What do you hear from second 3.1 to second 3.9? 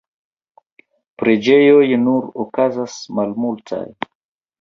malmultaj.